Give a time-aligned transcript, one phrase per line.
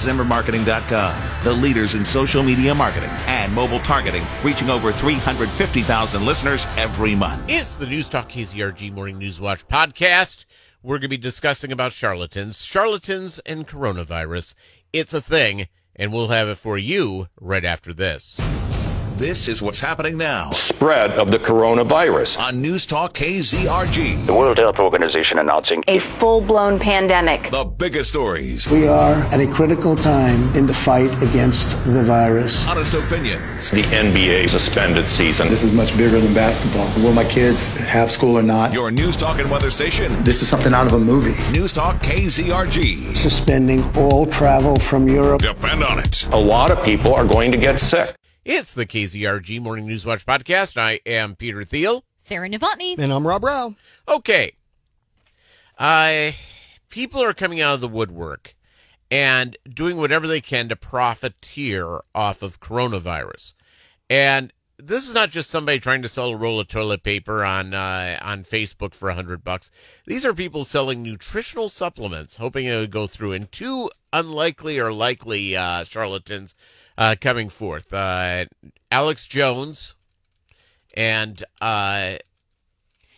[0.00, 7.14] ZimmerMarketing.com, the leaders in social media marketing and mobile targeting, reaching over 350,000 listeners every
[7.14, 7.44] month.
[7.48, 10.46] It's the News Talk KZRG Morning News Watch podcast.
[10.82, 14.54] We're going to be discussing about charlatans, charlatans and coronavirus.
[14.90, 18.40] It's a thing, and we'll have it for you right after this.
[19.20, 22.38] This is what's happening now spread of the coronavirus.
[22.38, 24.24] on News Talk KZRG.
[24.24, 27.50] The World Health Organization announcing a full blown pandemic.
[27.50, 32.66] The biggest stories, We are at a critical time in the fight against the virus.
[32.66, 35.50] honest opinions, the NBA suspended season.
[35.50, 36.90] This is much bigger than basketball.
[37.04, 38.72] Will my kids have school or not?
[38.72, 40.10] your News Talk and weather station.
[40.24, 41.36] This is something out of a movie.
[41.52, 43.14] News Talk KZRG.
[43.14, 45.42] Suspending all travel from Europe.
[45.42, 46.26] Depend on it.
[46.32, 48.16] A lot of people are going to get sick.
[48.44, 50.78] It's the KZRG Morning News Watch podcast.
[50.78, 52.04] I am Peter Thiel.
[52.18, 52.98] Sarah Novotny.
[52.98, 53.74] And I'm Rob Rao.
[54.08, 54.52] Okay.
[55.78, 56.32] Uh,
[56.88, 58.54] people are coming out of the woodwork
[59.10, 63.52] and doing whatever they can to profiteer off of coronavirus.
[64.08, 67.74] And this is not just somebody trying to sell a roll of toilet paper on
[67.74, 69.70] uh, on Facebook for a hundred bucks.
[70.06, 73.32] These are people selling nutritional supplements, hoping it would go through.
[73.32, 76.54] And two unlikely or likely uh, charlatans
[76.98, 78.46] uh, coming forth: uh,
[78.90, 79.96] Alex Jones
[80.94, 82.14] and uh,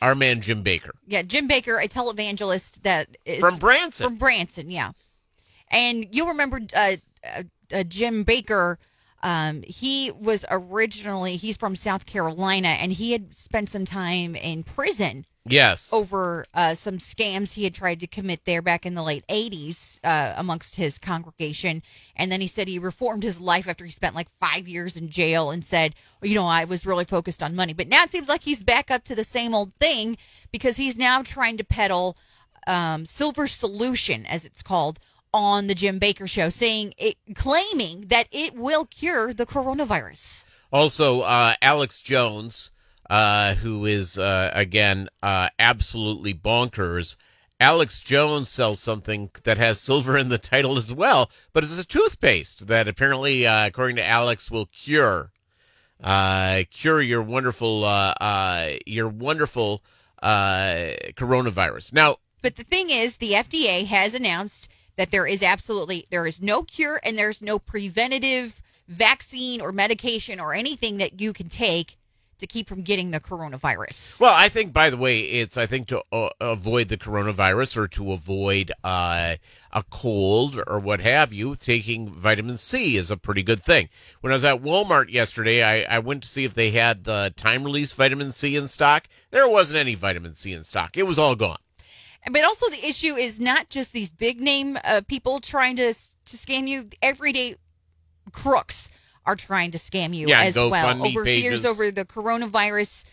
[0.00, 0.90] our man Jim Bakker.
[1.06, 4.04] Yeah, Jim Bakker, a televangelist that is From Branson.
[4.06, 4.92] From Branson, yeah.
[5.70, 8.76] And you'll remember uh, uh, uh, Jim Bakker.
[9.22, 14.62] Um, he was originally he's from South Carolina, and he had spent some time in
[14.64, 15.92] prison Yes.
[15.92, 19.98] over uh, some scams he had tried to commit there back in the late 80s
[20.04, 21.82] uh, amongst his congregation.
[22.14, 25.08] And then he said he reformed his life after he spent like five years in
[25.08, 27.72] jail and said, well, you know, I was really focused on money.
[27.72, 30.16] But now it seems like he's back up to the same old thing
[30.52, 32.16] because he's now trying to peddle
[32.68, 35.00] um, Silver Solution, as it's called,
[35.32, 40.44] on the Jim Bakker show, saying it, claiming that it will cure the coronavirus.
[40.72, 42.70] Also, uh, Alex Jones,
[43.10, 47.16] uh, who is uh, again uh, absolutely bonkers.
[47.60, 51.84] Alex Jones sells something that has silver in the title as well, but it's a
[51.84, 55.30] toothpaste that apparently, uh, according to Alex, will cure
[56.02, 59.82] uh, cure your wonderful uh, uh, your wonderful
[60.22, 61.92] uh, coronavirus.
[61.92, 66.40] Now, But the thing is, the FDA has announced that there is absolutely there is
[66.40, 71.96] no cure and there's no preventative vaccine or medication or anything that you can take
[72.42, 74.20] to keep from getting the coronavirus.
[74.20, 77.88] Well, I think, by the way, it's I think to uh, avoid the coronavirus or
[77.88, 79.36] to avoid uh,
[79.70, 83.88] a cold or what have you, taking vitamin C is a pretty good thing.
[84.20, 87.32] When I was at Walmart yesterday, I, I went to see if they had the
[87.36, 89.06] time release vitamin C in stock.
[89.30, 90.96] There wasn't any vitamin C in stock.
[90.96, 91.58] It was all gone.
[92.30, 96.36] But also the issue is not just these big name uh, people trying to to
[96.36, 96.88] scam you.
[97.02, 97.56] Everyday
[98.30, 98.90] crooks
[99.24, 103.04] are trying to scam you Yeah, as well over fears over the coronavirus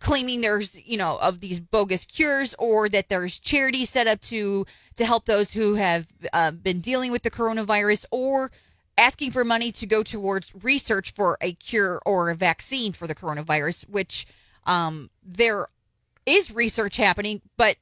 [0.00, 4.66] claiming there's you know of these bogus cures or that there's charities set up to
[4.96, 8.50] to help those who have uh, been dealing with the coronavirus or
[8.98, 13.14] asking for money to go towards research for a cure or a vaccine for the
[13.14, 14.26] coronavirus which
[14.64, 15.68] um there
[16.26, 17.76] is research happening but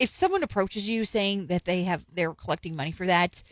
[0.00, 3.44] if someone approaches you saying that they have they're collecting money for that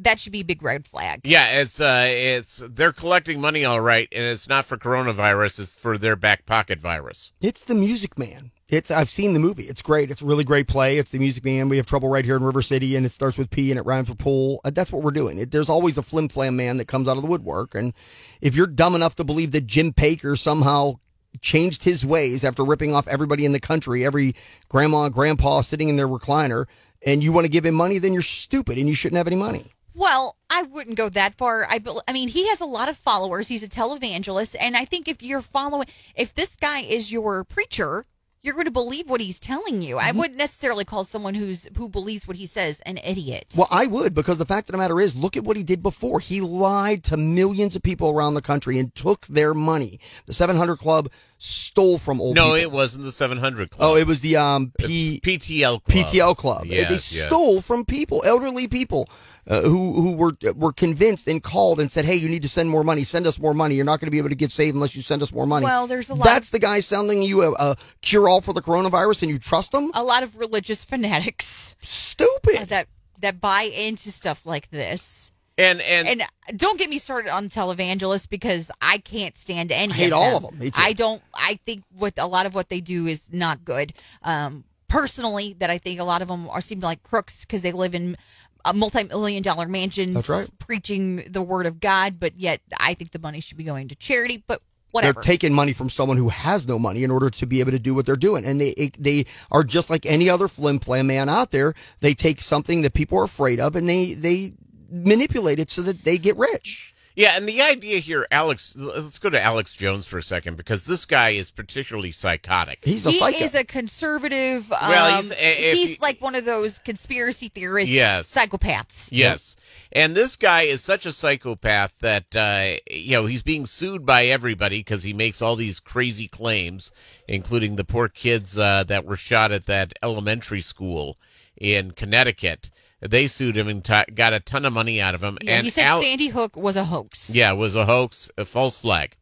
[0.00, 3.80] that should be a big red flag Yeah, it's uh, it's they're collecting money all
[3.80, 7.32] right, and it's not for coronavirus; it's for their back pocket virus.
[7.40, 8.52] It's the Music Man.
[8.68, 9.64] It's I've seen the movie.
[9.64, 10.10] It's great.
[10.12, 10.98] It's a really great play.
[10.98, 11.68] It's the Music Man.
[11.68, 13.84] We have trouble right here in River City, and it starts with P and it
[13.84, 14.60] rhymes with pool.
[14.64, 15.38] Uh, That's what we're doing.
[15.38, 17.92] It, there's always a flim flam man that comes out of the woodwork, and
[18.40, 21.00] if you're dumb enough to believe that Jim Bakker somehow
[21.40, 24.34] changed his ways after ripping off everybody in the country, every
[24.68, 26.66] grandma, grandpa sitting in their recliner,
[27.04, 29.36] and you want to give him money, then you're stupid and you shouldn't have any
[29.36, 29.72] money.
[29.94, 31.64] Well, I wouldn't go that far.
[31.68, 33.48] I, I mean, he has a lot of followers.
[33.48, 38.04] He's a televangelist, and I think if you're following, if this guy is your preacher,
[38.42, 39.98] you're going to believe what he's telling you.
[39.98, 40.18] I mm-hmm.
[40.18, 43.46] wouldn't necessarily call someone who's who believes what he says an idiot.
[43.56, 45.82] Well, I would because the fact of the matter is, look at what he did
[45.82, 46.20] before.
[46.20, 50.00] He lied to millions of people around the country and took their money.
[50.26, 52.56] The 700 Club stole from old No, people.
[52.60, 53.90] it wasn't the 700 Club.
[53.90, 56.06] Oh, it was the um P PTL Club.
[56.06, 56.64] PTL Club.
[56.66, 57.26] Yes, they yes.
[57.26, 59.08] stole from people, elderly people.
[59.46, 62.68] Uh, who who were were convinced and called and said, "Hey, you need to send
[62.68, 63.02] more money.
[63.02, 63.76] Send us more money.
[63.76, 65.64] You're not going to be able to get saved unless you send us more money."
[65.64, 68.52] Well, there's a lot That's of- the guy selling you a, a cure all for
[68.52, 69.90] the coronavirus, and you trust them?
[69.94, 72.68] a lot of religious fanatics Stupid.
[72.68, 72.88] that
[73.20, 75.30] that buy into stuff like this.
[75.58, 76.22] And and, And
[76.56, 79.92] don't get me started on televangelists because I can't stand any.
[79.92, 80.58] I hate of all of them.
[80.58, 80.80] Me too.
[80.80, 81.20] I don't.
[81.34, 83.92] I think what a lot of what they do is not good.
[84.22, 87.72] Um, personally, that I think a lot of them are seem like crooks because they
[87.72, 88.16] live in
[88.64, 90.48] uh, multi-million dollar mansions That's right.
[90.60, 93.96] preaching the word of God, but yet I think the money should be going to
[93.96, 94.44] charity.
[94.46, 94.62] But
[94.92, 95.14] whatever.
[95.14, 97.78] They're taking money from someone who has no money in order to be able to
[97.78, 101.28] do what they're doing, and they they are just like any other flim flam man
[101.28, 101.74] out there.
[102.00, 104.52] They take something that people are afraid of, and they they
[104.88, 106.94] manipulate it so that they get rich.
[107.14, 110.86] Yeah, and the idea here, Alex, let's go to Alex Jones for a second because
[110.86, 112.78] this guy is particularly psychotic.
[112.84, 113.38] He's a he psycho.
[113.44, 114.70] is a conservative.
[114.70, 118.32] Um, Well, he's- if he's you- like one of those conspiracy theorists, Yes.
[118.32, 119.08] psychopaths.
[119.10, 119.56] Yes.
[119.90, 124.26] And this guy is such a psychopath that, uh, you know, he's being sued by
[124.26, 126.92] everybody because he makes all these crazy claims,
[127.26, 131.18] including the poor kids uh, that were shot at that elementary school
[131.60, 132.70] in Connecticut.
[133.00, 135.38] They sued him and t- got a ton of money out of him.
[135.40, 137.30] Yeah, and he said Al- Sandy Hook was a hoax.
[137.30, 139.16] Yeah, it was a hoax, a false flag.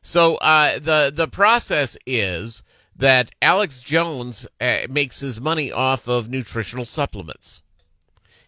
[0.00, 2.62] So uh, the the process is
[2.96, 7.62] that Alex Jones uh, makes his money off of nutritional supplements.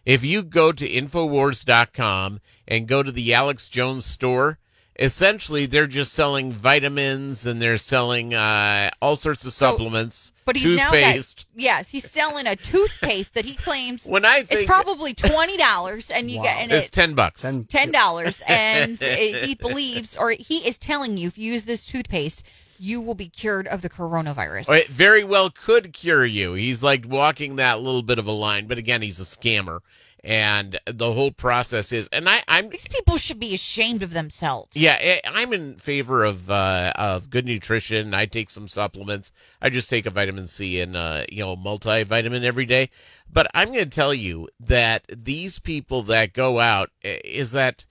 [0.05, 4.57] If you go to Infowars.com and go to the Alex Jones store,
[4.99, 10.77] essentially they're just selling vitamins and they're selling uh, all sorts of supplements, But he's
[10.77, 11.47] now toothpaste.
[11.53, 15.57] got yes, he's selling a toothpaste that he claims When I think, it's probably twenty
[15.57, 17.45] dollars, and you get and it's it, ten bucks.
[17.69, 21.85] ten dollars, and it, he believes or he is telling you if you use this
[21.85, 22.43] toothpaste,
[22.81, 24.67] you will be cured of the coronavirus.
[24.75, 26.53] It very well could cure you.
[26.55, 29.81] He's like walking that little bit of a line, but again, he's a scammer,
[30.23, 32.09] and the whole process is.
[32.11, 34.75] And I, I'm These people should be ashamed of themselves.
[34.75, 38.15] yeah, I- I'm in favor of uh, of good nutrition.
[38.15, 39.31] I take some supplements.
[39.61, 42.89] I just take a vitamin C and uh, you know multivitamin every day.
[43.31, 47.85] But I'm going to tell you that these people that go out eh, is that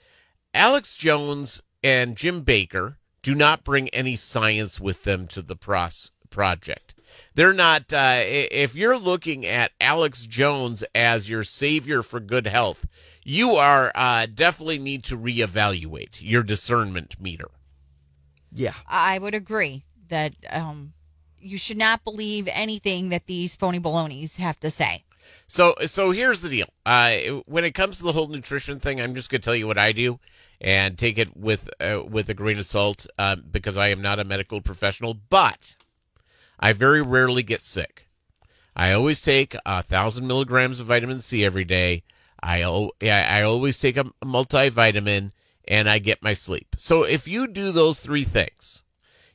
[0.53, 6.11] Alex Jones and Jim Bakker do not bring any science with them to the pros-
[6.31, 6.95] project.
[7.35, 7.93] They're not.
[7.93, 12.87] Uh, if you're looking at Alex Jones as your savior for good health,
[13.25, 17.49] you are uh, definitely need to reevaluate your discernment meter.
[18.53, 18.75] Yeah.
[18.87, 20.93] I would agree that um,
[21.39, 25.05] you should not believe anything that these phony balonies have to say.
[25.47, 26.69] So, so here's the deal.
[26.87, 29.67] Uh, when it comes to the whole nutrition thing, I'm just going to tell you
[29.67, 30.21] what I do,
[30.61, 34.21] and take it with uh, with a grain of salt uh, because I am not
[34.21, 35.15] a medical professional.
[35.15, 35.75] But
[36.59, 38.09] I very rarely get sick.
[38.77, 42.05] I always take a thousand milligrams of vitamin C every day.
[42.43, 42.63] I
[43.03, 45.33] I always take a multivitamin,
[45.67, 46.77] and I get my sleep.
[46.79, 48.85] So if you do those three things,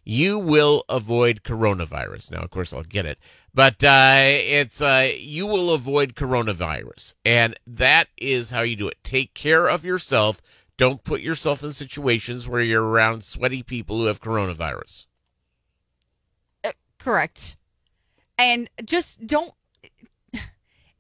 [0.06, 2.32] you will avoid coronavirus.
[2.32, 3.20] Now, of course, I'll get it,
[3.54, 9.04] but uh, it's uh, you will avoid coronavirus, and that is how you do it.
[9.04, 10.42] Take care of yourself.
[10.78, 15.06] Don't put yourself in situations where you're around sweaty people who have coronavirus.
[17.06, 17.56] Correct.
[18.38, 19.54] And just don't.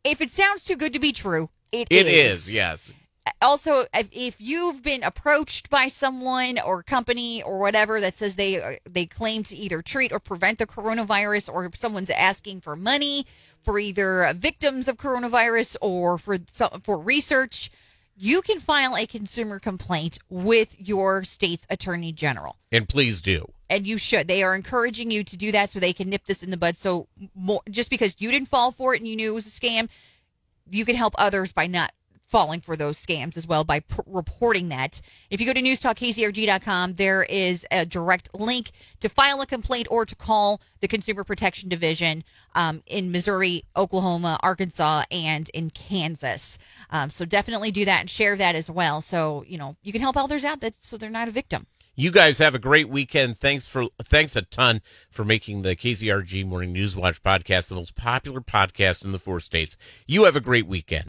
[0.04, 2.94] If it sounds too good to be true, It is, yes.
[3.42, 8.80] Also if, if you've been approached by someone or company or whatever that says they
[8.90, 13.26] they claim to either treat or prevent the coronavirus or if someone's asking for money
[13.64, 16.38] for either victims of coronavirus or for
[16.84, 17.72] for research
[18.18, 23.52] you can file a consumer complaint with your state's attorney general And please do.
[23.70, 24.28] and you should.
[24.28, 26.78] They are encouraging you to do that so they can nip this in the bud.
[26.78, 29.50] So more, just because you didn't fall for it and you knew it was a
[29.50, 29.90] scam,
[30.70, 31.92] you can help others by not
[32.36, 35.00] falling for those scams as well by p- reporting that.
[35.30, 40.06] If you go to newstalkkzrg.com, there is a direct link to file a complaint or
[40.06, 46.58] to call the Consumer Protection Division um, in Missouri, Oklahoma, Arkansas, and in Kansas.
[46.90, 49.00] Um, so definitely do that and share that as well.
[49.00, 51.68] So you know you can help others out that so they're not a victim.
[51.98, 53.38] You guys have a great weekend.
[53.38, 57.96] Thanks for thanks a ton for making the KZRG Morning News Watch podcast the most
[57.96, 59.78] popular podcast in the four states.
[60.06, 61.04] You have a great weekend.